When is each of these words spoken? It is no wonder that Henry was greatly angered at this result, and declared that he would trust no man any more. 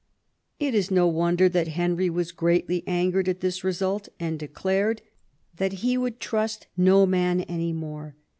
It 0.59 0.73
is 0.73 0.89
no 0.89 1.05
wonder 1.07 1.47
that 1.47 1.67
Henry 1.77 2.09
was 2.09 2.31
greatly 2.31 2.83
angered 2.87 3.29
at 3.29 3.41
this 3.41 3.63
result, 3.63 4.09
and 4.19 4.39
declared 4.39 5.03
that 5.57 5.73
he 5.85 5.95
would 5.95 6.19
trust 6.19 6.65
no 6.75 7.05
man 7.05 7.41
any 7.41 7.71
more. 7.71 8.15